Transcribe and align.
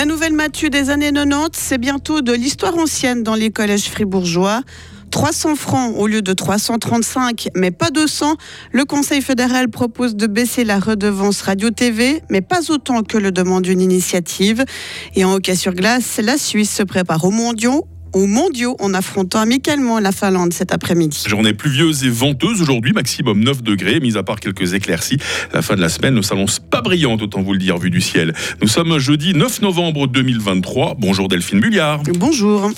La 0.00 0.06
nouvelle 0.06 0.32
Matu 0.32 0.70
des 0.70 0.88
années 0.88 1.12
90, 1.12 1.50
c'est 1.60 1.76
bientôt 1.76 2.22
de 2.22 2.32
l'histoire 2.32 2.74
ancienne 2.78 3.22
dans 3.22 3.34
les 3.34 3.50
collèges 3.50 3.90
fribourgeois. 3.90 4.62
300 5.10 5.56
francs 5.56 5.94
au 5.94 6.06
lieu 6.06 6.22
de 6.22 6.32
335, 6.32 7.48
mais 7.54 7.70
pas 7.70 7.90
200. 7.90 8.36
Le 8.72 8.86
Conseil 8.86 9.20
fédéral 9.20 9.68
propose 9.68 10.16
de 10.16 10.26
baisser 10.26 10.64
la 10.64 10.78
redevance 10.78 11.42
radio-TV, 11.42 12.22
mais 12.30 12.40
pas 12.40 12.70
autant 12.70 13.02
que 13.02 13.18
le 13.18 13.30
demande 13.30 13.66
une 13.66 13.82
initiative. 13.82 14.64
Et 15.16 15.26
en 15.26 15.34
hockey 15.34 15.54
sur 15.54 15.74
glace, 15.74 16.18
la 16.24 16.38
Suisse 16.38 16.74
se 16.74 16.82
prépare 16.82 17.22
aux 17.26 17.30
mondiaux 17.30 17.86
aux 18.12 18.26
mondiaux 18.26 18.76
en 18.80 18.94
affrontant 18.94 19.40
amicalement 19.40 19.98
la 19.98 20.12
Finlande 20.12 20.52
cet 20.52 20.72
après-midi. 20.72 21.24
Journée 21.26 21.54
pluvieuse 21.54 22.04
et 22.04 22.10
venteuse 22.10 22.60
aujourd'hui, 22.62 22.92
maximum 22.92 23.42
9 23.42 23.62
degrés, 23.62 24.00
mis 24.00 24.16
à 24.16 24.22
part 24.22 24.40
quelques 24.40 24.74
éclaircies. 24.74 25.18
La 25.52 25.62
fin 25.62 25.76
de 25.76 25.80
la 25.80 25.88
semaine 25.88 26.14
ne 26.14 26.22
s'annonce 26.22 26.58
pas 26.58 26.82
brillante, 26.82 27.22
autant 27.22 27.42
vous 27.42 27.52
le 27.52 27.58
dire, 27.58 27.78
vu 27.78 27.90
du 27.90 28.00
ciel. 28.00 28.34
Nous 28.60 28.68
sommes 28.68 28.98
jeudi 28.98 29.34
9 29.34 29.62
novembre 29.62 30.06
2023. 30.06 30.96
Bonjour 30.98 31.28
Delphine 31.28 31.60
Bulliard. 31.60 32.02
Bonjour. 32.18 32.70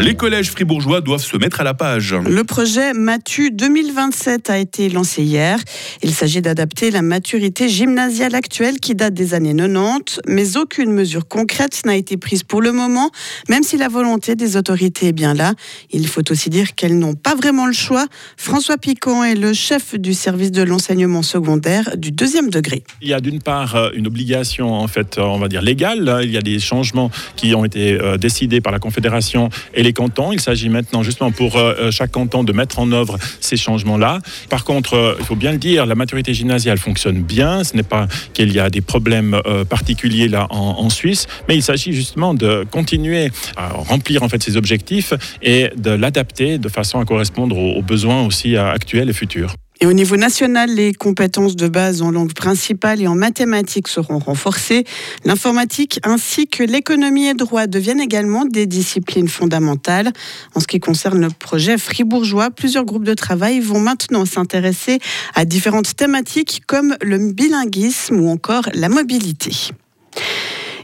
Les 0.00 0.14
collèges 0.14 0.50
fribourgeois 0.50 1.02
doivent 1.02 1.22
se 1.22 1.36
mettre 1.36 1.60
à 1.60 1.64
la 1.64 1.74
page. 1.74 2.14
Le 2.14 2.42
projet 2.42 2.94
Matu 2.94 3.50
2027 3.50 4.48
a 4.48 4.56
été 4.56 4.88
lancé 4.88 5.22
hier. 5.22 5.58
Il 6.02 6.14
s'agit 6.14 6.40
d'adapter 6.40 6.90
la 6.90 7.02
maturité 7.02 7.68
gymnasiale 7.68 8.34
actuelle 8.34 8.80
qui 8.80 8.94
date 8.94 9.12
des 9.12 9.34
années 9.34 9.54
90, 9.54 10.20
mais 10.26 10.56
aucune 10.56 10.90
mesure 10.90 11.28
concrète 11.28 11.82
n'a 11.84 11.96
été 11.96 12.16
prise 12.16 12.44
pour 12.44 12.62
le 12.62 12.72
moment, 12.72 13.10
même 13.50 13.62
si 13.62 13.76
la 13.76 13.88
volonté 13.88 14.36
des 14.36 14.56
autorités 14.56 15.08
est 15.08 15.12
bien 15.12 15.34
là. 15.34 15.52
Il 15.90 16.08
faut 16.08 16.32
aussi 16.32 16.48
dire 16.48 16.74
qu'elles 16.74 16.98
n'ont 16.98 17.14
pas 17.14 17.34
vraiment 17.34 17.66
le 17.66 17.74
choix. 17.74 18.06
François 18.38 18.78
Piquant 18.78 19.22
est 19.22 19.34
le 19.34 19.52
chef 19.52 19.94
du 19.96 20.14
service 20.14 20.50
de 20.50 20.62
l'enseignement 20.62 21.22
secondaire 21.22 21.98
du 21.98 22.10
deuxième 22.10 22.48
degré. 22.48 22.84
Il 23.02 23.08
y 23.08 23.12
a 23.12 23.20
d'une 23.20 23.42
part 23.42 23.76
euh, 23.76 23.90
une 23.94 24.06
obligation, 24.06 24.72
en 24.72 24.88
fait, 24.88 25.18
on 25.18 25.38
va 25.38 25.48
dire 25.48 25.60
légale. 25.60 26.20
Il 26.22 26.30
y 26.30 26.38
a 26.38 26.42
des 26.42 26.58
changements 26.58 27.10
qui 27.36 27.54
ont 27.54 27.66
été 27.66 28.00
euh, 28.00 28.16
décidés 28.16 28.62
par 28.62 28.72
la 28.72 28.78
Confédération 28.78 29.50
et 29.74 29.82
les 29.82 29.89
Il 30.32 30.40
s'agit 30.40 30.68
maintenant 30.68 31.02
justement 31.02 31.30
pour 31.30 31.56
euh, 31.56 31.74
euh, 31.78 31.90
chaque 31.90 32.12
canton 32.12 32.44
de 32.44 32.52
mettre 32.52 32.78
en 32.78 32.90
œuvre 32.92 33.18
ces 33.40 33.56
changements-là. 33.56 34.18
Par 34.48 34.64
contre, 34.64 34.94
euh, 34.94 35.14
il 35.18 35.24
faut 35.24 35.36
bien 35.36 35.52
le 35.52 35.58
dire, 35.58 35.86
la 35.86 35.94
maturité 35.94 36.34
gymnasiale 36.34 36.78
fonctionne 36.78 37.22
bien. 37.22 37.64
Ce 37.64 37.76
n'est 37.76 37.82
pas 37.82 38.06
qu'il 38.32 38.52
y 38.52 38.60
a 38.60 38.70
des 38.70 38.80
problèmes 38.80 39.40
particuliers 39.68 40.28
là 40.28 40.46
en, 40.50 40.90
Suisse, 40.90 41.26
mais 41.48 41.56
il 41.56 41.62
s'agit 41.62 41.92
justement 41.92 42.34
de 42.34 42.66
continuer 42.70 43.30
à 43.56 43.68
remplir 43.68 44.22
en 44.22 44.28
fait 44.28 44.42
ces 44.42 44.56
objectifs 44.56 45.12
et 45.42 45.70
de 45.76 45.90
l'adapter 45.90 46.58
de 46.58 46.68
façon 46.68 46.98
à 47.00 47.04
correspondre 47.04 47.56
aux 47.56 47.82
besoins 47.82 48.26
aussi 48.26 48.56
actuels 48.56 49.08
et 49.08 49.12
futurs. 49.12 49.54
Et 49.82 49.86
au 49.86 49.94
niveau 49.94 50.16
national, 50.16 50.68
les 50.74 50.92
compétences 50.92 51.56
de 51.56 51.66
base 51.66 52.02
en 52.02 52.10
langue 52.10 52.34
principale 52.34 53.00
et 53.00 53.06
en 53.06 53.14
mathématiques 53.14 53.88
seront 53.88 54.18
renforcées. 54.18 54.84
L'informatique 55.24 56.00
ainsi 56.02 56.46
que 56.46 56.62
l'économie 56.62 57.28
et 57.28 57.34
droit 57.34 57.66
deviennent 57.66 58.00
également 58.00 58.44
des 58.44 58.66
disciplines 58.66 59.28
fondamentales. 59.28 60.12
En 60.54 60.60
ce 60.60 60.66
qui 60.66 60.80
concerne 60.80 61.22
le 61.22 61.30
projet 61.30 61.78
fribourgeois, 61.78 62.50
plusieurs 62.50 62.84
groupes 62.84 63.04
de 63.04 63.14
travail 63.14 63.60
vont 63.60 63.80
maintenant 63.80 64.26
s'intéresser 64.26 64.98
à 65.34 65.46
différentes 65.46 65.96
thématiques 65.96 66.62
comme 66.66 66.94
le 67.00 67.32
bilinguisme 67.32 68.20
ou 68.20 68.28
encore 68.28 68.68
la 68.74 68.90
mobilité. 68.90 69.70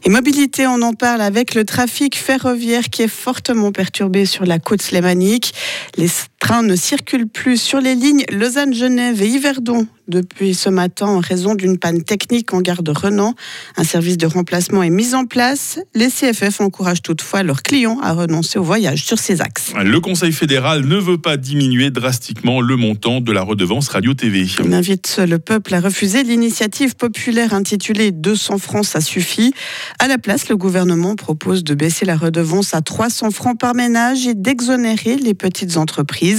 Et 0.07 0.09
mobilité, 0.09 0.69
on 0.69 0.83
en 0.83 0.93
parle 0.93 1.21
avec 1.21 1.57
le 1.57 1.65
trafic 1.65 2.17
ferroviaire 2.17 2.91
qui 2.91 3.03
est 3.03 3.09
fortement 3.09 3.73
perturbé 3.73 4.25
sur 4.25 4.47
la 4.47 4.61
côte 4.61 4.81
slémanique. 4.81 5.53
Trains 6.47 6.63
ne 6.63 6.77
circulent 6.77 7.27
plus 7.27 7.61
sur 7.61 7.81
les 7.81 7.97
lignes 7.97 8.25
Lausanne-Genève 8.31 9.21
et 9.21 9.27
Yverdon 9.27 9.89
depuis 10.09 10.55
ce 10.55 10.69
matin 10.69 11.07
en 11.07 11.19
raison 11.19 11.55
d'une 11.55 11.79
panne 11.79 12.03
technique 12.03 12.53
en 12.55 12.61
gare 12.61 12.83
de 12.83 12.93
Renan. 12.93 13.35
Un 13.77 13.85
service 13.85 14.17
de 14.17 14.27
remplacement 14.27 14.83
est 14.83 14.91
mis 14.91 15.15
en 15.15 15.25
place. 15.25 15.81
Les 15.95 16.09
CFF 16.09 16.61
encouragent 16.61 17.03
toutefois 17.03 17.43
leurs 17.43 17.63
clients 17.63 17.99
à 18.03 18.13
renoncer 18.13 18.59
au 18.59 18.63
voyage 18.63 19.05
sur 19.05 19.19
ces 19.19 19.41
axes. 19.41 19.73
Le 19.83 20.01
Conseil 20.01 20.33
fédéral 20.33 20.87
ne 20.87 20.97
veut 20.97 21.19
pas 21.19 21.37
diminuer 21.37 21.91
drastiquement 21.91 22.61
le 22.61 22.77
montant 22.77 23.21
de 23.21 23.33
la 23.33 23.43
redevance 23.43 23.89
radio-TV. 23.89 24.47
Il 24.65 24.75
invite 24.75 25.21
le 25.27 25.39
peuple 25.39 25.75
à 25.75 25.81
refuser 25.81 26.23
l'initiative 26.23 26.95
populaire 26.97 27.55
intitulée 27.55 28.13
200 28.13 28.59
francs, 28.59 28.85
ça 28.85 29.01
suffit. 29.01 29.53
À 29.99 30.07
la 30.07 30.19
place, 30.19 30.49
le 30.49 30.57
gouvernement 30.57 31.17
propose 31.17 31.65
de 31.65 31.75
baisser 31.75 32.05
la 32.05 32.17
redevance 32.17 32.75
à 32.75 32.81
300 32.81 33.31
francs 33.31 33.59
par 33.59 33.75
ménage 33.75 34.27
et 34.27 34.35
d'exonérer 34.35 35.17
les 35.17 35.35
petites 35.35 35.77
entreprises. 35.77 36.36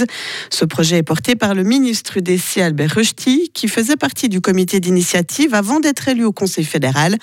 Ce 0.50 0.66
projet 0.66 0.98
est 0.98 1.04
porté 1.04 1.36
par 1.36 1.54
le 1.54 1.64
ministre 1.64 2.20
des 2.20 2.38
Albert 2.58 2.92
Rusty, 2.96 3.52
qui 3.54 3.68
faisait 3.68 3.96
partie 3.96 4.30
du 4.30 4.42
comité 4.42 4.80
d'initiative 4.80 5.54
avant 5.54 5.80
d'être 5.80 6.08
élu 6.08 6.24
au 6.24 6.32
Conseil 6.32 6.64
fédéral. 6.64 7.18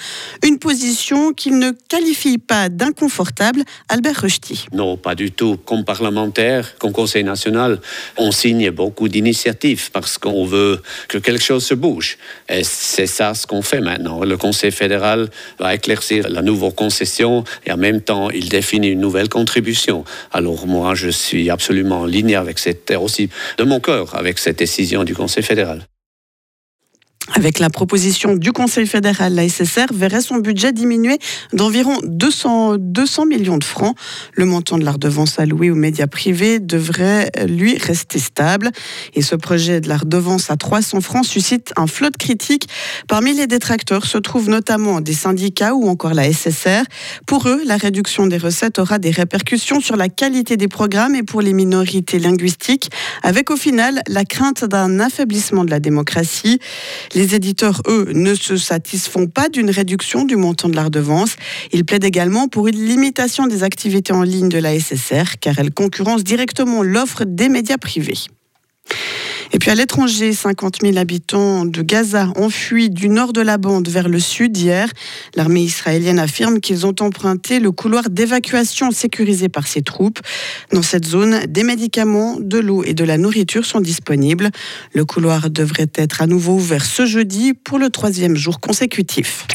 Une 0.44 0.58
position 0.58 1.32
qu'il 1.32 1.58
ne 1.58 1.72
qualifie 1.88 2.38
pas 2.38 2.68
d'inconfortable, 2.68 3.62
Albert 3.88 4.20
Rusty. 4.20 4.66
Non, 4.72 4.96
pas 4.96 5.14
du 5.14 5.32
tout. 5.32 5.56
Comme 5.56 5.84
parlementaire, 5.84 6.76
comme 6.78 6.92
Conseil 6.92 7.24
national, 7.24 7.80
on 8.16 8.30
signe 8.30 8.70
beaucoup 8.70 9.08
d'initiatives 9.08 9.90
parce 9.90 10.18
qu'on 10.18 10.44
veut 10.44 10.80
que 11.08 11.18
quelque 11.18 11.42
chose 11.42 11.64
se 11.64 11.74
bouge. 11.74 12.18
Et 12.48 12.62
c'est 12.64 13.06
ça 13.06 13.34
ce 13.34 13.46
qu'on 13.46 13.62
fait 13.62 13.80
maintenant. 13.80 14.22
Le 14.22 14.36
Conseil 14.36 14.70
fédéral 14.70 15.30
va 15.58 15.74
éclaircir 15.74 16.28
la 16.28 16.42
nouvelle 16.42 16.74
concession 16.74 17.44
et 17.66 17.72
en 17.72 17.76
même 17.76 18.00
temps, 18.00 18.30
il 18.30 18.48
définit 18.48 18.88
une 18.88 19.00
nouvelle 19.00 19.28
contribution. 19.28 20.04
Alors 20.32 20.66
moi, 20.66 20.94
je 20.94 21.08
suis 21.08 21.50
absolument 21.50 22.00
en 22.00 22.06
ligne 22.06 22.36
avec 22.36 22.58
cette, 22.64 22.90
aussi 22.92 23.28
de 23.58 23.64
mon 23.64 23.80
cœur, 23.80 24.14
avec 24.14 24.38
cette 24.38 24.58
décision 24.58 25.04
du 25.04 25.14
Conseil 25.14 25.42
fédéral. 25.42 25.86
Avec 27.32 27.58
la 27.58 27.70
proposition 27.70 28.36
du 28.36 28.52
Conseil 28.52 28.86
fédéral, 28.86 29.34
la 29.34 29.48
SSR 29.48 29.86
verrait 29.94 30.20
son 30.20 30.36
budget 30.36 30.72
diminuer 30.72 31.18
d'environ 31.54 31.98
200, 32.04 32.76
200 32.78 33.24
millions 33.24 33.56
de 33.56 33.64
francs. 33.64 33.96
Le 34.34 34.44
montant 34.44 34.76
de 34.76 34.84
la 34.84 34.92
redevance 34.92 35.38
allouée 35.38 35.70
aux 35.70 35.74
médias 35.74 36.06
privés 36.06 36.60
devrait, 36.60 37.30
lui, 37.48 37.78
rester 37.78 38.18
stable. 38.18 38.70
Et 39.14 39.22
ce 39.22 39.36
projet 39.36 39.80
de 39.80 39.88
la 39.88 39.96
redevance 39.96 40.50
à 40.50 40.56
300 40.56 41.00
francs 41.00 41.24
suscite 41.24 41.72
un 41.76 41.86
flot 41.86 42.10
de 42.10 42.16
critiques. 42.18 42.68
Parmi 43.08 43.32
les 43.32 43.46
détracteurs 43.46 44.04
se 44.04 44.18
trouvent 44.18 44.50
notamment 44.50 45.00
des 45.00 45.14
syndicats 45.14 45.74
ou 45.74 45.88
encore 45.88 46.12
la 46.12 46.30
SSR. 46.30 46.82
Pour 47.26 47.48
eux, 47.48 47.62
la 47.64 47.78
réduction 47.78 48.26
des 48.26 48.38
recettes 48.38 48.78
aura 48.78 48.98
des 48.98 49.10
répercussions 49.10 49.80
sur 49.80 49.96
la 49.96 50.10
qualité 50.10 50.58
des 50.58 50.68
programmes 50.68 51.14
et 51.14 51.22
pour 51.22 51.40
les 51.40 51.54
minorités 51.54 52.18
linguistiques, 52.18 52.90
avec 53.22 53.50
au 53.50 53.56
final 53.56 54.02
la 54.08 54.26
crainte 54.26 54.66
d'un 54.66 55.00
affaiblissement 55.00 55.64
de 55.64 55.70
la 55.70 55.80
démocratie. 55.80 56.60
Les 57.14 57.34
éditeurs, 57.34 57.80
eux, 57.86 58.08
ne 58.12 58.34
se 58.34 58.56
satisfont 58.56 59.26
pas 59.26 59.48
d'une 59.48 59.70
réduction 59.70 60.24
du 60.24 60.36
montant 60.36 60.68
de 60.68 60.74
la 60.74 60.84
redevance. 60.84 61.36
Ils 61.72 61.84
plaident 61.84 62.04
également 62.04 62.48
pour 62.48 62.66
une 62.66 62.84
limitation 62.84 63.46
des 63.46 63.62
activités 63.62 64.12
en 64.12 64.22
ligne 64.22 64.48
de 64.48 64.58
la 64.58 64.78
SSR, 64.78 65.38
car 65.40 65.58
elle 65.58 65.72
concurrence 65.72 66.24
directement 66.24 66.82
l'offre 66.82 67.24
des 67.24 67.48
médias 67.48 67.78
privés. 67.78 68.18
Et 69.54 69.58
puis 69.60 69.70
à 69.70 69.76
l'étranger, 69.76 70.32
50 70.32 70.78
000 70.82 70.96
habitants 70.96 71.64
de 71.64 71.80
Gaza 71.80 72.32
ont 72.34 72.50
fui 72.50 72.90
du 72.90 73.08
nord 73.08 73.32
de 73.32 73.40
la 73.40 73.56
bande 73.56 73.88
vers 73.88 74.08
le 74.08 74.18
sud 74.18 74.56
hier. 74.56 74.88
L'armée 75.36 75.62
israélienne 75.62 76.18
affirme 76.18 76.58
qu'ils 76.58 76.86
ont 76.86 76.94
emprunté 76.98 77.60
le 77.60 77.70
couloir 77.70 78.10
d'évacuation 78.10 78.90
sécurisé 78.90 79.48
par 79.48 79.68
ses 79.68 79.82
troupes. 79.82 80.18
Dans 80.72 80.82
cette 80.82 81.06
zone, 81.06 81.46
des 81.46 81.62
médicaments, 81.62 82.36
de 82.40 82.58
l'eau 82.58 82.82
et 82.82 82.94
de 82.94 83.04
la 83.04 83.16
nourriture 83.16 83.64
sont 83.64 83.80
disponibles. 83.80 84.50
Le 84.92 85.04
couloir 85.04 85.48
devrait 85.50 85.90
être 85.94 86.20
à 86.20 86.26
nouveau 86.26 86.54
ouvert 86.54 86.84
ce 86.84 87.06
jeudi 87.06 87.54
pour 87.54 87.78
le 87.78 87.90
troisième 87.90 88.34
jour 88.34 88.58
consécutif. 88.58 89.46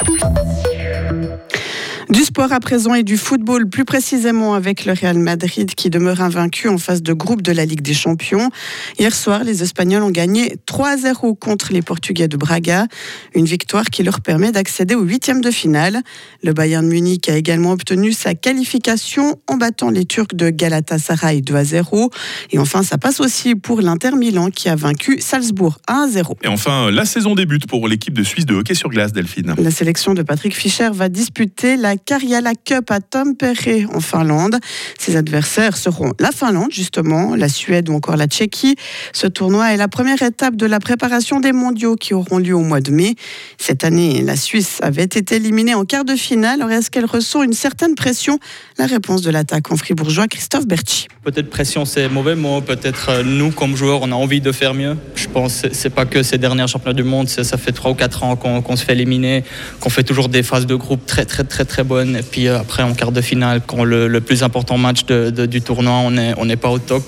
Du 2.09 2.23
sport 2.23 2.51
à 2.51 2.59
présent 2.59 2.95
et 2.95 3.03
du 3.03 3.17
football, 3.17 3.69
plus 3.69 3.85
précisément 3.85 4.55
avec 4.55 4.85
le 4.85 4.93
Real 4.93 5.19
Madrid 5.19 5.75
qui 5.75 5.91
demeure 5.91 6.21
invaincu 6.21 6.67
en 6.67 6.79
phase 6.79 7.03
de 7.03 7.13
groupe 7.13 7.43
de 7.43 7.51
la 7.51 7.65
Ligue 7.65 7.83
des 7.83 7.93
Champions. 7.93 8.49
Hier 8.97 9.13
soir, 9.13 9.43
les 9.43 9.61
Espagnols 9.61 10.01
ont 10.01 10.09
gagné 10.09 10.55
3-0 10.65 11.37
contre 11.37 11.71
les 11.71 11.83
Portugais 11.83 12.27
de 12.27 12.35
Braga, 12.35 12.87
une 13.35 13.45
victoire 13.45 13.85
qui 13.85 14.01
leur 14.01 14.21
permet 14.21 14.51
d'accéder 14.51 14.95
au 14.95 15.03
huitième 15.03 15.41
de 15.41 15.51
finale. 15.51 16.01
Le 16.41 16.51
Bayern 16.51 16.87
Munich 16.87 17.29
a 17.29 17.37
également 17.37 17.73
obtenu 17.73 18.11
sa 18.11 18.33
qualification 18.33 19.39
en 19.45 19.57
battant 19.57 19.91
les 19.91 20.05
Turcs 20.05 20.33
de 20.33 20.49
Galatasaray 20.49 21.41
2-0. 21.41 22.11
Et 22.49 22.57
enfin, 22.57 22.81
ça 22.81 22.97
passe 22.97 23.19
aussi 23.19 23.53
pour 23.53 23.81
l'Inter 23.81 24.15
Milan 24.15 24.49
qui 24.49 24.67
a 24.67 24.75
vaincu 24.75 25.21
Salzbourg 25.21 25.77
1-0. 25.87 26.37
Et 26.43 26.47
enfin, 26.47 26.89
la 26.89 27.05
saison 27.05 27.35
débute 27.35 27.67
pour 27.67 27.87
l'équipe 27.87 28.15
de 28.15 28.23
Suisse 28.23 28.47
de 28.47 28.55
hockey 28.55 28.73
sur 28.73 28.89
glace, 28.89 29.13
Delphine. 29.13 29.53
La 29.59 29.69
sélection 29.69 30.15
de 30.15 30.23
Patrick 30.23 30.55
Fischer 30.55 30.89
va 30.91 31.07
disputer 31.07 31.77
la 31.77 31.97
Karjala 31.99 32.53
Cup 32.55 32.89
à 32.89 32.99
Tampere 32.99 33.87
en 33.93 33.99
Finlande. 33.99 34.57
Ses 34.97 35.15
adversaires 35.15 35.77
seront 35.77 36.13
la 36.19 36.31
Finlande, 36.31 36.71
justement, 36.71 37.35
la 37.35 37.49
Suède 37.49 37.89
ou 37.89 37.93
encore 37.93 38.17
la 38.17 38.27
Tchéquie. 38.27 38.75
Ce 39.13 39.27
tournoi 39.27 39.73
est 39.73 39.77
la 39.77 39.87
première 39.87 40.21
étape 40.23 40.55
de 40.55 40.65
la 40.65 40.79
préparation 40.79 41.39
des 41.39 41.51
mondiaux 41.51 41.95
qui 41.95 42.13
auront 42.13 42.39
lieu 42.39 42.55
au 42.55 42.61
mois 42.61 42.81
de 42.81 42.91
mai. 42.91 43.15
Cette 43.57 43.83
année, 43.83 44.21
la 44.21 44.35
Suisse 44.35 44.79
avait 44.81 45.03
été 45.03 45.35
éliminée 45.35 45.75
en 45.75 45.85
quart 45.85 46.05
de 46.05 46.15
finale. 46.15 46.61
Alors 46.61 46.71
est-ce 46.71 46.89
qu'elle 46.89 47.05
ressent 47.05 47.43
une 47.43 47.53
certaine 47.53 47.95
pression? 47.95 48.39
La 48.77 48.85
réponse 48.85 49.21
de 49.21 49.29
l'attaque 49.29 49.71
en 49.71 49.77
fribourgeois, 49.77 50.27
Christophe 50.27 50.65
Berchi. 50.65 51.07
Peut-être 51.23 51.49
pression, 51.49 51.85
c'est 51.85 52.09
mauvais 52.09 52.35
mot. 52.35 52.61
Peut-être 52.61 53.09
euh, 53.09 53.23
nous, 53.23 53.51
comme 53.51 53.75
joueurs, 53.75 54.01
on 54.01 54.11
a 54.11 54.15
envie 54.15 54.41
de 54.41 54.51
faire 54.51 54.73
mieux. 54.73 54.97
Je 55.15 55.27
pense 55.27 55.61
que 55.61 55.73
c'est 55.73 55.89
pas 55.89 56.05
que 56.05 56.23
ces 56.23 56.37
derniers 56.37 56.67
championnats 56.67 56.93
du 56.93 57.03
monde. 57.03 57.27
Ça 57.27 57.57
fait 57.57 57.71
3 57.71 57.91
ou 57.91 57.95
4 57.95 58.23
ans 58.23 58.35
qu'on 58.35 58.75
se 58.75 58.85
fait 58.85 58.93
éliminer, 58.93 59.43
qu'on 59.79 59.89
fait 59.89 60.03
toujours 60.03 60.29
des 60.29 60.43
phases 60.43 60.65
de 60.65 60.75
groupe 60.75 61.05
très, 61.05 61.25
très, 61.25 61.43
très, 61.43 61.65
très 61.65 61.83
bonnes. 61.89 62.15
Et 62.15 62.21
puis 62.21 62.47
euh, 62.47 62.59
après, 62.59 62.83
en 62.83 62.93
quart 62.93 63.11
de 63.11 63.21
finale, 63.21 63.61
quand 63.65 63.83
le, 63.83 64.21
plus 64.21 64.43
important 64.43 64.77
match 64.77 65.05
du 65.05 65.61
tournoi, 65.61 65.95
on 66.37 66.45
n'est 66.45 66.55
pas 66.55 66.69
au 66.69 66.79
top. 66.79 67.03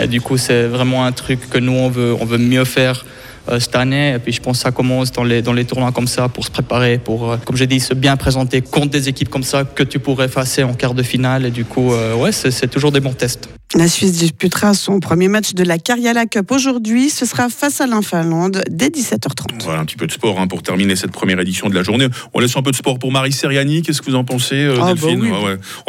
Et 0.00 0.06
du 0.06 0.20
coup, 0.20 0.36
c'est 0.36 0.64
vraiment 0.66 1.06
un 1.06 1.12
truc 1.12 1.48
que 1.48 1.58
nous, 1.58 1.72
on 1.72 1.88
veut, 1.88 2.38
mieux 2.38 2.64
faire 2.64 3.06
euh, 3.48 3.60
cette 3.60 3.76
année. 3.76 4.14
Et 4.14 4.18
puis 4.18 4.32
je 4.32 4.42
pense 4.42 4.58
que 4.58 4.62
ça 4.64 4.72
commence 4.72 5.12
dans 5.12 5.24
les, 5.24 5.64
tournois 5.64 5.92
comme 5.92 6.08
ça 6.08 6.28
pour 6.28 6.44
se 6.44 6.50
préparer, 6.50 6.98
pour, 6.98 7.30
euh, 7.30 7.36
comme 7.44 7.56
j'ai 7.56 7.68
dit, 7.68 7.80
se 7.80 7.94
bien 7.94 8.16
présenter 8.16 8.60
contre 8.60 8.90
des 8.90 9.08
équipes 9.08 9.30
comme 9.30 9.44
ça 9.44 9.64
que 9.64 9.84
tu 9.84 9.98
pourrais 9.98 10.26
effacer 10.26 10.64
en 10.64 10.74
quart 10.74 10.94
de 10.94 11.02
finale. 11.02 11.46
Et 11.46 11.50
du 11.50 11.64
coup, 11.64 11.92
ouais, 12.18 12.32
c'est 12.32 12.68
toujours 12.68 12.92
des 12.92 13.00
bons 13.00 13.14
tests. 13.14 13.53
La 13.76 13.88
Suisse 13.88 14.12
disputera 14.12 14.72
son 14.72 15.00
premier 15.00 15.26
match 15.26 15.54
de 15.54 15.64
la 15.64 15.78
Karjala 15.78 16.26
Cup 16.26 16.52
aujourd'hui. 16.52 17.10
Ce 17.10 17.26
sera 17.26 17.48
face 17.48 17.80
à 17.80 17.88
l'Infinlande 17.88 18.62
dès 18.70 18.86
17h30. 18.86 19.64
Voilà 19.64 19.80
un 19.80 19.84
petit 19.84 19.96
peu 19.96 20.06
de 20.06 20.12
sport 20.12 20.38
hein, 20.38 20.46
pour 20.46 20.62
terminer 20.62 20.94
cette 20.94 21.10
première 21.10 21.40
édition 21.40 21.68
de 21.68 21.74
la 21.74 21.82
journée. 21.82 22.06
On 22.34 22.38
laisse 22.38 22.56
un 22.56 22.62
peu 22.62 22.70
de 22.70 22.76
sport 22.76 23.00
pour 23.00 23.10
Marie 23.10 23.32
Seriani. 23.32 23.82
Qu'est-ce 23.82 24.00
que 24.00 24.12
vous 24.12 24.16
en 24.16 24.22
pensez, 24.22 24.72
ah, 24.76 24.78
bah 24.78 24.94
Delphine 24.94 25.28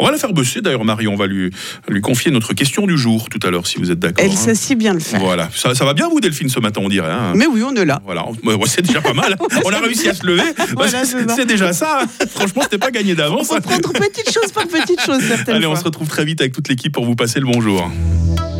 On 0.00 0.04
va 0.04 0.10
la 0.10 0.18
faire 0.18 0.32
bosser 0.32 0.62
d'ailleurs, 0.62 0.84
Marie. 0.84 1.06
On 1.06 1.14
va 1.14 1.28
lui, 1.28 1.52
lui 1.86 2.00
confier 2.00 2.32
notre 2.32 2.54
question 2.54 2.88
du 2.88 2.98
jour 2.98 3.28
tout 3.28 3.38
à 3.46 3.52
l'heure, 3.52 3.68
si 3.68 3.78
vous 3.78 3.92
êtes 3.92 4.00
d'accord. 4.00 4.24
Elle 4.24 4.32
hein. 4.32 4.36
sait 4.36 4.56
si 4.56 4.74
bien 4.74 4.92
le 4.92 4.98
faire. 4.98 5.20
Voilà. 5.20 5.48
Ça, 5.54 5.72
va 5.84 5.94
bien, 5.94 6.08
vous, 6.08 6.18
Delphine, 6.18 6.48
ce 6.48 6.58
matin, 6.58 6.80
on 6.82 6.88
dirait. 6.88 7.12
Hein. 7.12 7.34
Mais 7.36 7.46
oui, 7.46 7.62
on 7.62 7.74
est 7.76 7.84
là. 7.84 8.02
Voilà. 8.04 8.26
C'est 8.66 8.82
déjà 8.82 9.00
pas 9.00 9.14
mal. 9.14 9.36
on 9.64 9.70
a 9.70 9.78
réussi 9.78 10.08
à 10.08 10.14
se 10.14 10.26
lever. 10.26 10.42
c'est 11.36 11.46
déjà 11.46 11.72
ça. 11.72 12.00
Franchement, 12.30 12.62
c'était 12.62 12.78
pas 12.78 12.90
gagné 12.90 13.14
d'avance. 13.14 13.46
On 13.50 13.54
va 13.54 13.60
prendre 13.60 13.92
petite 13.92 14.32
chose 14.32 14.50
par 14.50 14.66
petite 14.66 15.00
chose, 15.02 15.20
certainement. 15.20 15.58
Allez, 15.58 15.66
on 15.66 15.76
se 15.76 15.84
retrouve 15.84 16.08
très 16.08 16.24
vite 16.24 16.40
avec 16.40 16.52
toute 16.52 16.68
l'équipe 16.68 16.92
pour 16.92 17.04
vous 17.04 17.14
passer 17.14 17.38
le 17.38 17.46
bonjour. 17.46 17.75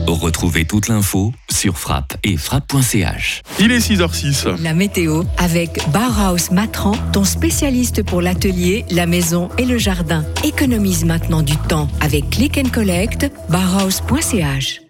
Retrouvez 0.06 0.64
toute 0.64 0.88
l'info 0.88 1.32
sur 1.50 1.78
frappe 1.78 2.16
et 2.22 2.36
frappe.ch. 2.36 3.42
Il 3.58 3.72
est 3.72 3.78
6h06. 3.78 4.62
La 4.62 4.72
météo 4.72 5.24
avec 5.38 5.80
Bauhaus 5.90 6.52
Matran, 6.52 6.92
ton 7.12 7.24
spécialiste 7.24 8.02
pour 8.04 8.22
l'atelier, 8.22 8.84
la 8.90 9.06
maison 9.06 9.48
et 9.58 9.64
le 9.64 9.78
jardin. 9.78 10.24
Économise 10.44 11.04
maintenant 11.04 11.42
du 11.42 11.56
temps 11.56 11.88
avec 12.00 12.30
Click 12.30 12.58
and 12.58 12.70
Collect, 12.72 13.30
bauhaus.ch. 13.48 14.85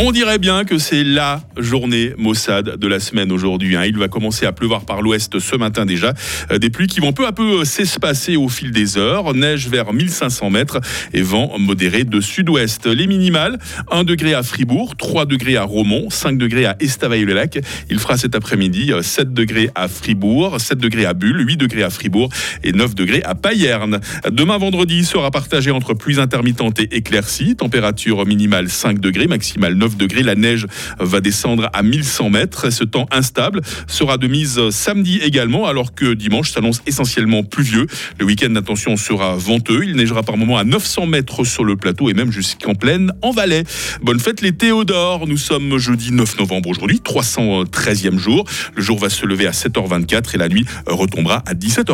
On 0.00 0.12
dirait 0.12 0.38
bien 0.38 0.64
que 0.64 0.78
c'est 0.78 1.02
la 1.02 1.42
journée 1.56 2.12
Mossad 2.16 2.76
de 2.76 2.86
la 2.86 3.00
semaine 3.00 3.32
aujourd'hui. 3.32 3.74
Hein. 3.74 3.82
Il 3.84 3.98
va 3.98 4.06
commencer 4.06 4.46
à 4.46 4.52
pleuvoir 4.52 4.84
par 4.84 5.02
l'ouest 5.02 5.40
ce 5.40 5.56
matin 5.56 5.86
déjà. 5.86 6.14
Euh, 6.52 6.58
des 6.58 6.70
pluies 6.70 6.86
qui 6.86 7.00
vont 7.00 7.12
peu 7.12 7.26
à 7.26 7.32
peu 7.32 7.62
euh, 7.62 7.64
s'espacer 7.64 8.36
au 8.36 8.48
fil 8.48 8.70
des 8.70 8.96
heures. 8.96 9.34
Neige 9.34 9.66
vers 9.68 9.92
1500 9.92 10.50
mètres 10.50 10.80
et 11.12 11.20
vent 11.20 11.58
modéré 11.58 12.04
de 12.04 12.20
sud-ouest. 12.20 12.86
Les 12.86 13.08
minimales, 13.08 13.58
1 13.90 14.04
degré 14.04 14.34
à 14.34 14.44
Fribourg, 14.44 14.94
3 14.96 15.26
degrés 15.26 15.56
à 15.56 15.64
Romont, 15.64 16.10
5 16.10 16.38
degrés 16.38 16.66
à 16.66 16.76
Estavayer-le-Lac. 16.78 17.58
Il 17.90 17.98
fera 17.98 18.16
cet 18.16 18.36
après-midi 18.36 18.92
7 19.02 19.26
euh, 19.26 19.30
degrés 19.32 19.68
à 19.74 19.88
Fribourg, 19.88 20.60
7 20.60 20.78
degrés 20.78 21.06
à 21.06 21.12
Bulle, 21.12 21.44
8 21.44 21.56
degrés 21.56 21.82
à 21.82 21.90
Fribourg 21.90 22.28
et 22.62 22.70
9 22.70 22.94
degrés 22.94 23.24
à 23.24 23.34
Payerne. 23.34 23.98
Demain 24.30 24.58
vendredi 24.58 25.04
sera 25.04 25.32
partagé 25.32 25.72
entre 25.72 25.94
pluies 25.94 26.20
intermittentes 26.20 26.78
et 26.78 26.94
éclaircies. 26.94 27.56
Température 27.56 28.24
minimale 28.26 28.68
5 28.68 29.00
degrés, 29.00 29.26
maximale 29.26 29.74
9 29.88 29.96
degrés. 29.96 30.22
La 30.22 30.34
neige 30.34 30.66
va 30.98 31.20
descendre 31.20 31.70
à 31.72 31.82
1100 31.82 32.30
mètres. 32.30 32.70
Ce 32.70 32.84
temps 32.84 33.06
instable 33.10 33.62
sera 33.86 34.18
de 34.18 34.26
mise 34.26 34.68
samedi 34.70 35.18
également, 35.22 35.66
alors 35.66 35.94
que 35.94 36.12
dimanche 36.12 36.50
s'annonce 36.50 36.82
essentiellement 36.86 37.42
pluvieux. 37.42 37.86
Le 38.18 38.26
week-end, 38.26 38.54
attention, 38.56 38.96
sera 38.96 39.36
venteux. 39.36 39.84
Il 39.84 39.96
neigera 39.96 40.22
par 40.22 40.36
moments 40.36 40.58
à 40.58 40.64
900 40.64 41.06
mètres 41.06 41.44
sur 41.44 41.64
le 41.64 41.76
plateau 41.76 42.10
et 42.10 42.14
même 42.14 42.30
jusqu'en 42.30 42.74
plaine 42.74 43.12
en 43.22 43.30
Valais. 43.30 43.64
Bonne 44.02 44.20
fête 44.20 44.42
les 44.42 44.52
Théodores. 44.52 45.26
Nous 45.26 45.38
sommes 45.38 45.78
jeudi 45.78 46.12
9 46.12 46.38
novembre 46.38 46.68
aujourd'hui, 46.68 47.00
313e 47.04 48.18
jour. 48.18 48.44
Le 48.74 48.82
jour 48.82 48.98
va 48.98 49.08
se 49.08 49.24
lever 49.24 49.46
à 49.46 49.52
7h24 49.52 50.34
et 50.34 50.38
la 50.38 50.48
nuit 50.48 50.66
retombera 50.86 51.42
à 51.46 51.54
17h. 51.54 51.86